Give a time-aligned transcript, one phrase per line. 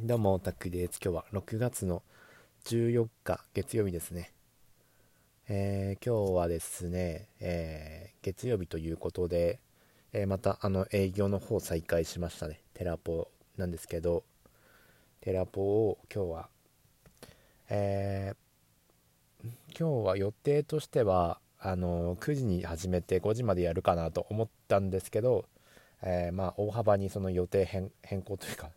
[0.00, 1.00] どうも、タクです。
[1.02, 2.04] 今日は6月の
[2.66, 4.30] 14日、月曜日ですね。
[5.48, 9.58] えー、今日はですね、えー、月曜日ということで、
[10.12, 12.60] えー、またあの営業の方再開しましたね。
[12.74, 14.22] テラポなんですけど、
[15.20, 16.48] テラポを今日は、
[17.68, 18.34] え
[19.76, 25.46] 今日は予定としては、あの9時に始めて5時までやるかなと思ったんですけど、
[26.02, 28.70] えまあ大幅にその予定変更というか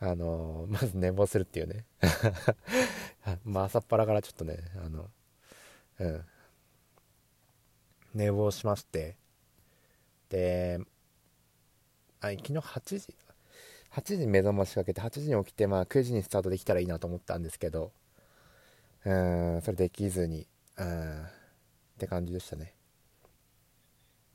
[0.00, 1.84] あのまず寝坊するっていうね。
[3.44, 5.10] まあ朝っぱらからちょっとねあの
[5.98, 6.24] うん。
[8.14, 9.16] 寝坊しまして。
[10.30, 10.80] で
[12.20, 13.14] あ昨日8時
[13.92, 17.92] 8時に目覚ましかけて8時に起きてまあ9時にスタートできたらいいなと思ったんですけど
[19.04, 21.26] うんそれできずにうんっ
[21.98, 22.74] て感じでしたね。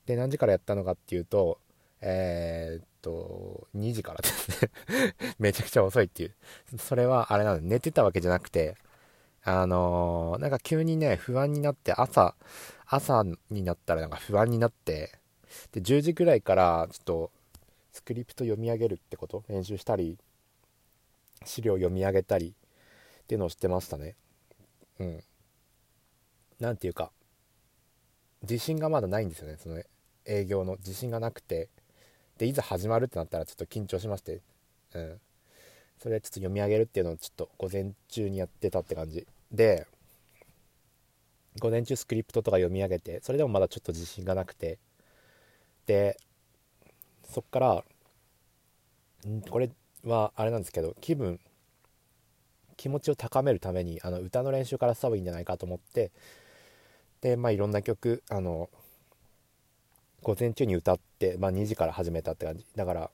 [0.05, 1.59] で何時からやったのかっていうと
[2.01, 4.71] えー、っと、2時からですね
[5.39, 6.35] めちゃくちゃ遅いっていう。
[6.77, 8.75] それはあれなの、寝てたわけじゃなくて、
[9.43, 12.35] あのー、なんか急にね、不安になって朝、
[12.87, 15.11] 朝になったらなんか不安になって、
[15.71, 17.31] で、10時くらいからちょっと、
[17.91, 19.43] スクリプト読み上げるってこと？
[19.47, 20.17] 練習したり、
[21.45, 22.55] 資料読み上げたり
[23.23, 24.15] っていうのをしてましたね。
[24.99, 25.23] うん。
[26.59, 27.11] なんていうか、
[28.41, 29.81] 自信がまだないんですよね、その
[30.25, 31.69] 営業の自信がなくて、
[32.37, 34.41] でいざ始まるってなったらちょっと緊張しまして。
[34.93, 35.19] うん。
[35.97, 39.25] それちょっと読み上げるっていうのをちょっと午前中にやってたって感じ。
[39.51, 39.87] で
[41.59, 44.79] 午前中スクリプトとか読み上げてそれでもまだちょっと自信がなくて。
[45.85, 46.17] で
[47.23, 47.83] そっから
[49.29, 49.69] んこれ
[50.03, 51.39] はあれなんですけど気分
[52.75, 56.11] 気持ちを高めるためにあの歌の練習からした方がいいんじゃないかと思って。
[57.21, 58.69] でまあいろんな曲あの
[60.25, 62.65] 午前中に歌って、まあ、2時から始めたって感じ。
[62.75, 63.11] だから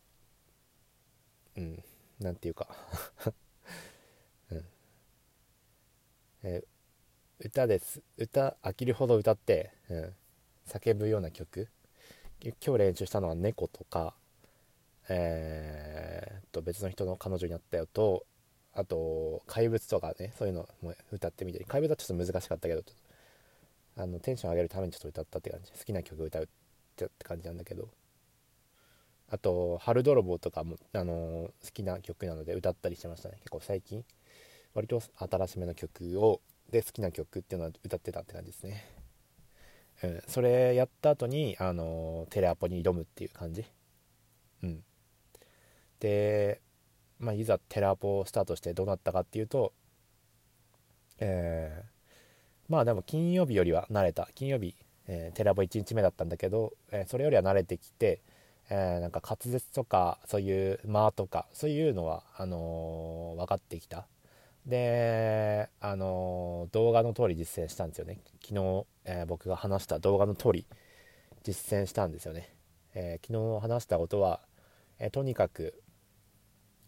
[1.58, 1.84] うん
[2.22, 2.70] なんていうか。
[4.50, 4.66] うん。
[6.44, 8.02] えー、歌です。
[8.16, 10.16] 歌飽きるほど歌って、うん、
[10.66, 11.68] 叫ぶような曲。
[12.66, 14.16] 今日練習したのは「猫」とか
[15.10, 18.26] えー、と別の人の彼女になったよと
[18.74, 22.84] あと怪物とかねそういうのも歌ってみて怪物はちょっと難しかったけど
[23.98, 25.72] あのテンション上げるためにちょっと歌ったって感じ。
[25.74, 26.50] 好きな曲歌う
[26.96, 27.90] ちゃって感じなんだけど。
[29.34, 33.38] あと「春泥棒」とかも、あのー、好きな曲なので歌ったりしてましたね。
[33.40, 34.04] 結構最近。
[34.74, 38.86] 割と新しめの曲をで好きな曲っていうのは歌ってたって感じですね、
[40.04, 43.66] うん、それやった後に、あのー、テレアポに挑むっていう感じ。
[44.64, 44.84] うん。
[46.00, 46.62] で、
[47.20, 49.74] まあ、いざテレアポをスタートしてどうなったかっていうと
[51.22, 51.88] えー、
[52.68, 54.28] まあでも金曜日よりは慣れた。
[54.34, 54.76] 金曜日
[55.08, 58.22] えー、テラボ1日目だったんだけど、えー、それよりは慣れてきて、
[58.70, 64.08] えー、なんか滑舌とかそういう間とかそういうのはあの分かってきた。
[64.66, 68.20] であの動画の通り実践したんですよね。
[68.44, 70.68] 昨日、え僕が話した動画の通り
[71.44, 72.54] 実践したんですよね、
[72.94, 74.40] え昨日話したことは、
[75.00, 75.82] えとにかく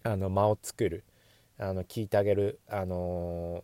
[0.03, 1.03] あの間を作る
[1.57, 3.63] あの聞いてあげるあの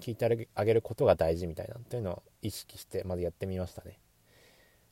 [0.00, 3.98] 聞いてあげることが大事みたいなというのを意識してまずやってみましたね。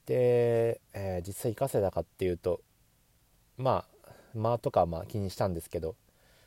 [0.06, 2.60] で、えー、実際活かせたかっていうと
[3.56, 5.96] まあ間とかまあ気にしたんですけど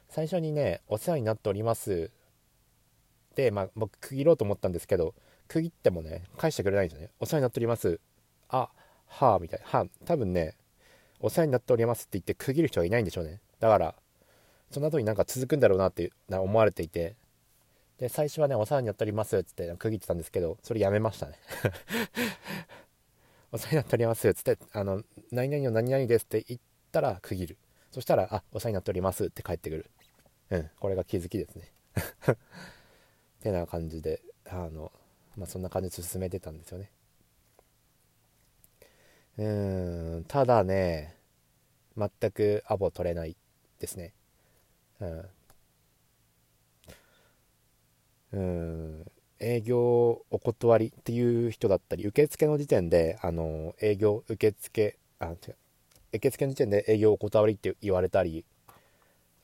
[0.09, 2.11] 最初にね「お世話になっております」
[3.35, 5.13] で、まあ、僕区切ろうと思ったんですけど
[5.47, 7.99] 区切ってもね返してくれないんですよね「お世話になっております」
[8.49, 8.69] あ
[9.07, 9.66] はあみたいな。
[9.67, 10.55] は多分ね
[11.19, 13.41] 「お世話になっております」って言って区切る人がいないんでしょうね。
[13.59, 13.95] だから
[14.72, 17.16] その後になんか続くんだろうなって思われていて。
[18.00, 21.39] で、最初はね、お世話になっておりますっつって区切ってたんですけど、それやめましたね
[23.51, 26.59] お世話になっておりますっつって、あの、何々の何々ですって言っ
[26.91, 27.57] たら区切る。
[27.91, 29.89] そしたら、あ、お世話になっておりますって帰ってくる。
[30.50, 31.72] うん、これが気づきですね。
[32.31, 32.35] っ
[33.41, 34.91] てな感じで、あの、
[35.38, 36.91] まあ、そんな感じで進めてたんですよね。
[39.38, 39.44] う
[40.19, 41.16] ん、ただね、
[41.97, 43.35] 全くアポ取れない
[43.79, 44.13] ですね。
[44.99, 45.29] うん、
[48.35, 49.11] うん。
[49.40, 55.55] 営業お断りっていう人だったり受付の時点であの営業受付あ違う
[56.14, 58.46] 受付の時点で営業お断りって言われたり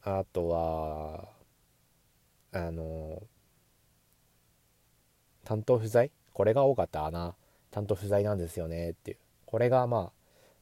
[0.03, 1.27] あとは
[2.53, 3.21] あの
[5.43, 7.35] 担当不在これが多かったな
[7.71, 9.17] 担当不在なんですよねっていう。
[9.45, 10.11] これがま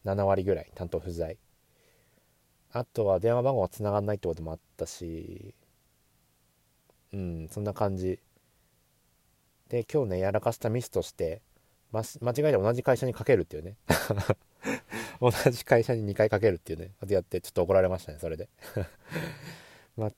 [0.06, 1.38] あ7割ぐらい担当不在。
[2.72, 5.56] あとは電話番号がつながんないってこともあったし
[7.14, 8.20] うんそんな感じ。
[9.70, 11.42] で今日ねやらかしたミスとして、
[11.92, 13.76] 間違えて同じ会社にかけるっていうね。
[15.22, 16.92] 同じ会社に2回かけるっていうね。
[17.00, 18.50] ことやってちょっと怒られましたねそれで。
[19.98, 20.12] まあ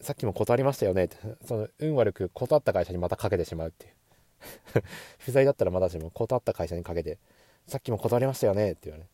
[0.00, 1.04] さっきも断りましたよね。
[1.04, 3.92] ってその運悪く断った会社にまたかけてしまうっていう。
[5.18, 7.18] 不在だったらまだしも断った会社にかけて
[7.66, 9.04] さっきも断りましたよねって言われ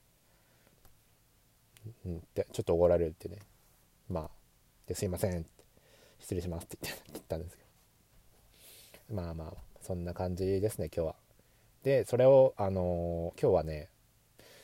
[2.06, 3.38] うん、でちょっと怒られるってね。
[4.08, 4.30] まあ
[4.86, 5.40] ですいません。
[5.40, 5.63] って
[6.24, 7.62] 失礼しますって言って言ったんですけ
[9.10, 9.14] ど。
[9.14, 11.16] まあまあそんな感じですね今日は。
[11.82, 13.90] でそれをあのー、今日はね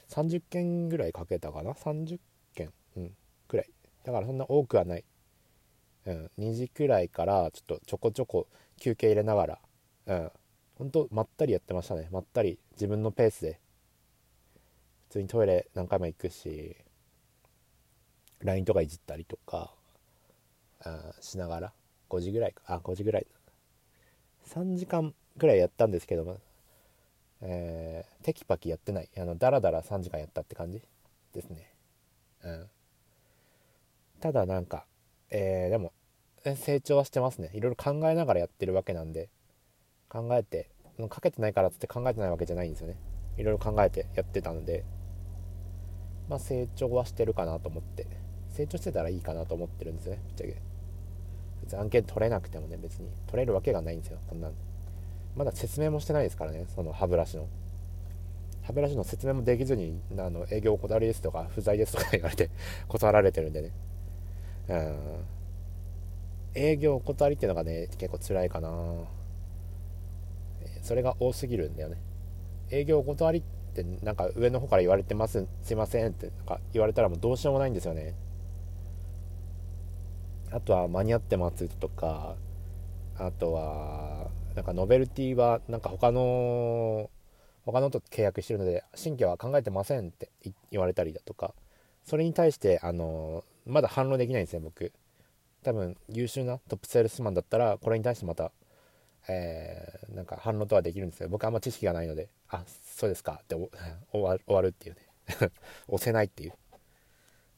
[0.09, 2.19] 30件ぐらいかけたかな？30
[2.55, 2.73] 件。
[2.97, 3.15] うん。
[3.47, 3.71] くらい。
[4.05, 5.05] だからそんな多くはない。
[6.07, 6.31] うん。
[6.39, 8.47] 2時くらいからちょっとちょこちょこ
[8.81, 9.59] 休憩入れながら。
[10.07, 10.31] うん。
[10.77, 12.09] ほんとまったりやってましたね。
[12.11, 13.61] まったり自分のペースで。
[15.09, 16.75] 普通にトイレ何回も行くし
[18.39, 19.75] LINE とかいじったりとか。
[20.81, 21.73] あしながら
[22.09, 22.63] 5時ぐらいか。
[22.67, 23.27] あ5時ぐらい。
[24.49, 26.39] 3時間ぐらいやったんですけども、
[27.43, 29.09] えー、テキパキやってない。
[29.17, 30.83] あのダラダラ3時間やったって感じ
[31.33, 31.73] ですね。
[32.45, 32.67] うん。
[34.21, 34.85] ただなんか
[35.31, 35.93] えー、でも
[36.57, 37.51] 成長はしてますね。
[37.55, 39.29] いろいろ考えながらやってるわけなんで
[40.09, 40.71] 考えて
[41.09, 42.97] かけてないからって考えてないわけじゃないんですよね。
[43.37, 44.85] いろいろ考えてやってたので
[46.29, 48.07] まあ成長はしてるかなと思って
[48.49, 50.70] 成長してたらいいかなと思ってるんですねぶっちゃけ。
[51.63, 53.09] 別に案件取れなくてもね別に。
[53.27, 54.53] 取れるわけがないんですよこんなん。
[55.37, 57.47] まだ説明もしてないですからねその歯ブラシの。
[58.63, 62.51] 歯ブラシの説明もできずにあの営業お断りですとか不在ですとか言われて
[62.89, 63.71] 断られてるんでね。
[64.69, 64.97] うん。
[66.55, 68.71] 営業お断りっていうのがね結構辛いかな。
[70.83, 71.97] それが多すぎるんだよね。
[72.71, 73.43] 営業お断りっ
[73.75, 78.15] てなんか上の方から言われてますすいませんってなんか言われたらもうどうしようもないんですよね。
[80.53, 82.37] あとは間に合ってますとか
[83.17, 87.11] あとはなんかノベルティはなんか他の
[87.65, 90.31] 他のと契約してるので新規は考えてませんって
[90.71, 91.55] 言われたりだとか
[92.05, 94.93] それに対してあのまだ反論できないんですね僕。
[95.63, 98.51] 多分優秀なトップセールスマンだったらこれに対してまた、
[99.29, 102.65] えー、なんか反論とはできるんですけど僕あんま知識がないのであ
[102.97, 103.55] そうですかって
[104.11, 105.03] 終わるっていうね。
[105.87, 106.53] 押せないっていう。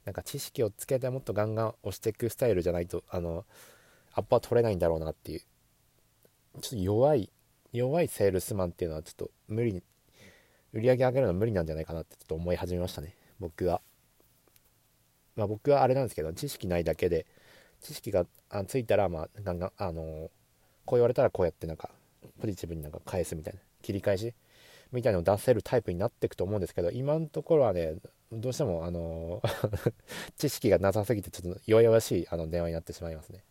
[0.04, 3.44] なんか知識をつけてもっとガンガン押していくスタイルじゃないとあの
[4.14, 5.40] アップは取れないんだろうなっていう。
[6.60, 7.30] ちょっと弱い
[7.72, 9.82] 弱いセールスマンっていうのはちょっと無理に
[10.74, 13.16] 売り上げ上げるのは無理なんじゃないかなってちょっと思い始めましたね。
[13.40, 13.80] 僕は。
[15.36, 17.26] まあ僕はあれなんですけど知識ないだけで
[17.80, 18.26] 知識が
[18.66, 20.30] ついたらまあガンガンあの
[20.84, 21.90] こう言われたらこうやってなんか
[22.40, 23.60] ポジティブになんか返すみたいな。
[23.82, 24.34] 切り返し
[24.92, 27.96] みたいなのを出せるタイプになっていくと思うんですけど今のところはね
[28.30, 29.42] どうしてもあの
[30.36, 33.44] 知識がなさすぎてちょっと弱々しいあの電話になってしまいますね、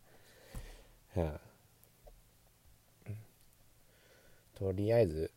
[1.16, 1.40] は
[3.06, 3.12] あ、
[4.56, 5.32] とりあえず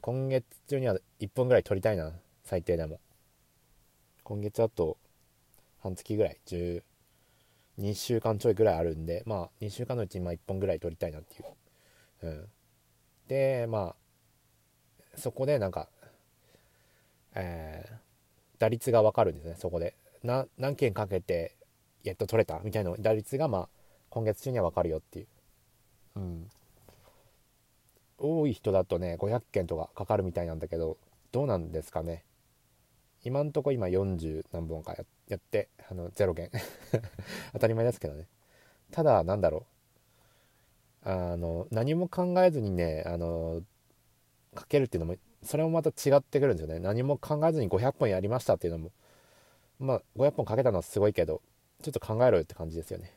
[0.00, 2.12] 今月中には1本ぐらい取りたいな
[2.42, 3.00] 最低でも。
[4.24, 4.96] 今月あと
[5.80, 6.82] 半月ぐらい12
[7.94, 11.44] 週間ちょいぐらいあるんでまあ2週間のうちにま1本ぐらい取りたいなっていう。
[12.26, 12.48] うん。
[13.28, 13.96] でまあ
[15.16, 15.88] そこでなんか
[17.34, 17.94] えー、
[18.58, 19.94] 打率が分かるんですねそこで。
[20.22, 21.54] な何件かけて
[22.02, 23.68] やっと取れたみたいな打率がまあ
[24.08, 25.26] 今月中には分かるよっていう。
[26.16, 26.50] うん。
[28.18, 30.96] 多い人だとね500件とかかかるみたいなんだけど
[31.32, 32.24] どうなんですかね。
[33.24, 34.94] 今んとこ今40何本か
[35.28, 36.50] やってあの0件。
[37.52, 38.26] 当たり前ですけどね。
[38.92, 39.64] ただなんだろう。
[41.06, 43.62] あの何も考えずにねあの
[44.54, 46.80] かけるっていうのもそれもまた違ってくるんですよね。
[46.80, 48.92] 何も考えずに500本やりましたっていうのも。
[49.78, 51.42] まあ500本かけたのはすごいけど
[51.82, 53.12] ちょっと考えろよって感じですよね。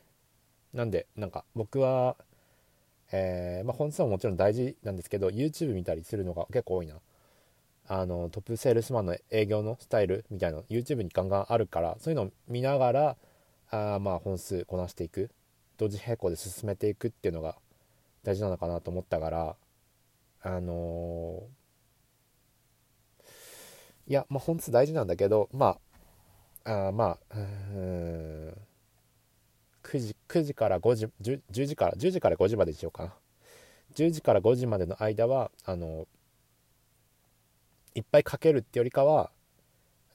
[0.74, 2.16] なんでなんか僕は
[3.10, 6.96] えー、まあ、本数ももちろん大事なんですけど YouTube 見たりするのが結構多いな。
[7.90, 13.16] あのトップセールスマンの営業のスタイルみたいな YouTube にガンガンあるからそういうのを見ながら
[13.70, 15.30] あまあ本数こなしていく。
[15.78, 17.56] 同時並行で進めていくっていうのが
[18.24, 19.56] 大事なのかなと思ったから
[20.42, 21.42] あの
[24.06, 25.78] いや、まあ、本数大事なんだけど、ま
[26.64, 28.56] あ、あまあ、うん、
[29.82, 33.14] 9時、9時から5時10、10時から、10時から5時までにしようかな。
[33.94, 36.06] 10時から5時までの間は、あの、
[37.94, 39.30] いっぱいかけるってよりかは、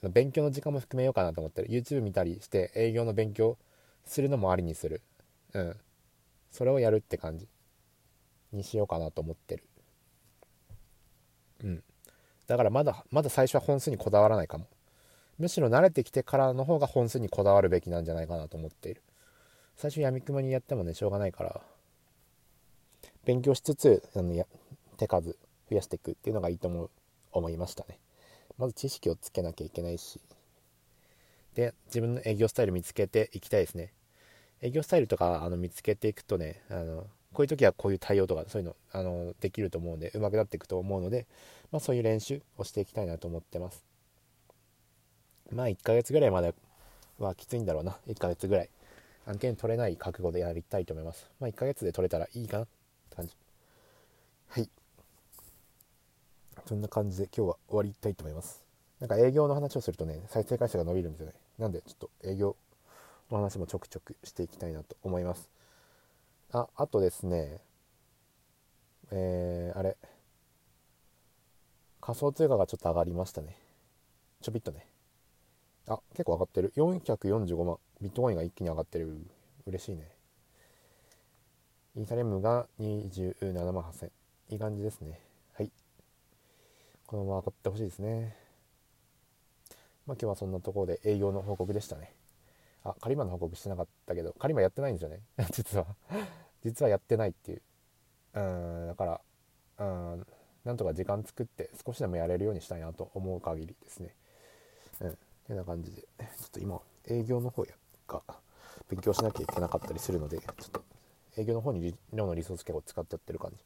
[0.02, 1.68] 勉強の時間も含めようかなと思ってる。
[1.68, 3.58] YouTube 見たりして営業の勉強
[4.04, 5.02] するのもありにする。
[5.54, 5.76] うん。
[6.50, 7.48] それをやるって感じ
[8.52, 9.64] にしようかなと思ってる。
[11.64, 11.82] うん。
[12.46, 14.66] だからまだまだ最初は本数にこだわらないかも。
[15.38, 19.02] むしろ慣れてきてからの方が本数にこだわるべきなんじゃないかなと思っている。
[19.76, 21.60] 最初やみくもにやってもねしょうがないから。
[23.24, 24.46] 勉強しつつあのや
[24.98, 25.36] 手数
[25.70, 26.90] 増やしていくっていうのがいいと思う
[27.32, 27.98] 思いましたね。
[28.58, 30.20] まず知識をつけなきゃいけないし。
[31.54, 33.92] で自分の営業スタイル見つけていきたいですね。
[34.60, 41.26] 営業スタイルとかあの見つけていくとねあのこういう時はこういう対応とかそういうのあのできると思うんで上手くなっていくと思うので、
[41.72, 43.84] まあ、そういう練習をしていきたいなと思ってます。
[45.52, 46.54] まあ1ヶ月ぐらいまで
[47.18, 47.96] はきついんだろうな。
[48.08, 48.70] 1ヶ月ぐらい。
[49.26, 51.30] 案件取れない覚悟でやりたいと思います。
[51.40, 52.66] まあ1ヶ月で取れたらいいかなっ
[53.10, 53.34] て感じ。
[54.48, 54.68] はい。
[56.66, 58.64] そんな感じで今日は終わりたいと思います。
[59.00, 61.32] なんか営業の話をするとね再生回数が伸びるんですよね。
[61.58, 62.56] なんでちょっと営業
[63.30, 65.53] の話もちょくちょくしていきたいなと思います。
[66.54, 67.58] ああとですね
[69.10, 69.96] えー、あれ。
[72.00, 73.56] 仮想通貨がちょっと上がりましたね。
[74.40, 74.86] ちょびっとね。
[75.88, 76.72] あ結構上がってる。
[76.76, 77.76] 445万。
[78.00, 79.26] ビットコインが一気に上がってる。
[79.66, 80.08] 嬉しいね。
[81.96, 84.10] イーサリアムが27万8000
[84.50, 85.20] いい感じですね。
[85.54, 85.70] はい。
[87.06, 88.36] このまま上がってほしいですね。
[90.06, 92.12] まあ今日はそんなところで営業の報告でしたね。
[92.84, 95.20] あカリマの報告してなかったけどカリマやってないんですよね。
[95.52, 95.86] 実は。
[96.64, 97.62] 実はやってないっていう。
[98.34, 99.20] うんだから
[99.78, 100.26] うん
[100.64, 104.14] なんとか時間作って少しでもやれるようにしたいなと思う限りですね。
[105.00, 106.02] うんてな感じで。
[106.02, 107.72] ちょっと今営業の方や
[108.08, 108.22] が
[108.88, 110.82] 勉強しなきゃいけなかったりするのでちょっと
[111.36, 113.64] 営業の方に量のリソース結構使っちゃってる感じ。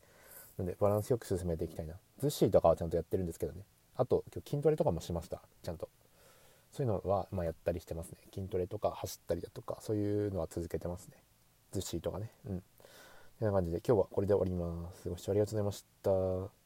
[0.59, 1.95] なのでバランスよく進めていきたいな。
[2.19, 3.63] ズッシーとかはちゃんとやってるんですけどね。
[3.97, 5.41] あと今日筋トレとかもしました。
[5.63, 5.89] ちゃんと。
[6.73, 8.19] そういうのはまやったりしてますね。
[8.35, 11.15] 筋トレとか走ったりだとかそういうのは続けてますね。
[11.73, 12.31] ズッシーとかね。
[12.49, 12.63] うん。
[13.39, 15.09] てな感じで今日はこれで終わります。
[15.09, 16.58] ご視聴ありがとうございました。